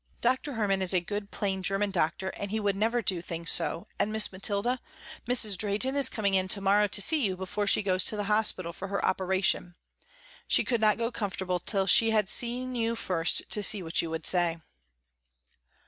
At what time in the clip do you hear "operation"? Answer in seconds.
9.05-9.75